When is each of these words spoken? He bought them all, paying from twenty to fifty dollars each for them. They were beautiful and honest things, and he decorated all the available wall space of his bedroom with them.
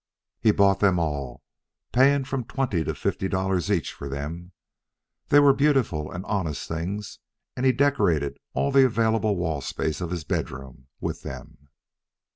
He 0.39 0.49
bought 0.49 0.79
them 0.79 0.97
all, 0.97 1.43
paying 1.91 2.23
from 2.23 2.45
twenty 2.45 2.83
to 2.85 2.95
fifty 2.95 3.27
dollars 3.29 3.69
each 3.69 3.93
for 3.93 4.09
them. 4.09 4.51
They 5.27 5.39
were 5.39 5.53
beautiful 5.53 6.11
and 6.11 6.25
honest 6.25 6.67
things, 6.67 7.19
and 7.55 7.67
he 7.67 7.71
decorated 7.71 8.39
all 8.55 8.71
the 8.71 8.83
available 8.83 9.35
wall 9.35 9.61
space 9.61 10.01
of 10.01 10.09
his 10.09 10.23
bedroom 10.23 10.87
with 10.99 11.21
them. 11.21 11.69